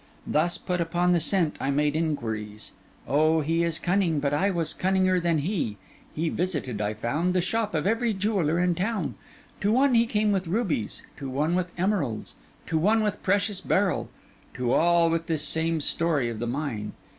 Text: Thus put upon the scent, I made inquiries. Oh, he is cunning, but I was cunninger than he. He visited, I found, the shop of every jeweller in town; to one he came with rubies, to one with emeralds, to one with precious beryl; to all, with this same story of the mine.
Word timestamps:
Thus 0.25 0.57
put 0.57 0.81
upon 0.81 1.11
the 1.11 1.19
scent, 1.19 1.57
I 1.59 1.69
made 1.69 1.95
inquiries. 1.95 2.71
Oh, 3.07 3.41
he 3.41 3.63
is 3.63 3.77
cunning, 3.77 4.19
but 4.19 4.33
I 4.33 4.49
was 4.49 4.73
cunninger 4.73 5.19
than 5.21 5.37
he. 5.37 5.77
He 6.15 6.27
visited, 6.29 6.81
I 6.81 6.95
found, 6.95 7.35
the 7.35 7.39
shop 7.41 7.75
of 7.75 7.85
every 7.85 8.11
jeweller 8.15 8.59
in 8.59 8.73
town; 8.73 9.13
to 9.59 9.71
one 9.71 9.93
he 9.93 10.07
came 10.07 10.31
with 10.31 10.47
rubies, 10.47 11.03
to 11.17 11.29
one 11.29 11.53
with 11.53 11.71
emeralds, 11.77 12.33
to 12.65 12.79
one 12.79 13.03
with 13.03 13.21
precious 13.21 13.61
beryl; 13.61 14.09
to 14.55 14.73
all, 14.73 15.11
with 15.11 15.27
this 15.27 15.47
same 15.47 15.79
story 15.81 16.29
of 16.31 16.39
the 16.39 16.47
mine. 16.47 16.93